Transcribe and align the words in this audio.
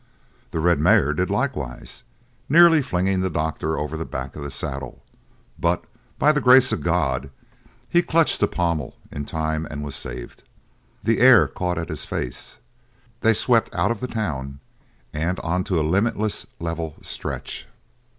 The 0.49 0.59
red 0.59 0.79
mare 0.79 1.13
did 1.13 1.29
likewise, 1.29 2.01
nearly 2.49 2.81
flinging 2.81 3.21
the 3.21 3.29
doctor 3.29 3.77
over 3.77 3.95
the 3.97 4.03
back 4.03 4.35
of 4.35 4.41
the 4.41 4.49
saddle, 4.49 5.03
but 5.59 5.83
by 6.17 6.31
the 6.31 6.41
grace 6.41 6.71
of 6.71 6.81
God 6.81 7.29
he 7.87 8.01
clutched 8.01 8.39
the 8.39 8.47
pommel 8.47 8.95
in 9.11 9.25
time 9.25 9.67
and 9.69 9.83
was 9.83 9.93
saved. 9.95 10.41
The 11.03 11.19
air 11.19 11.47
caught 11.47 11.77
at 11.77 11.89
his 11.89 12.05
face, 12.07 12.57
they 13.19 13.33
swept 13.35 13.75
out 13.75 13.91
of 13.91 13.99
the 13.99 14.07
town 14.07 14.59
and 15.13 15.39
onto 15.41 15.79
a 15.79 15.85
limitless 15.87 16.47
level 16.59 16.95
stretch. 17.03 17.67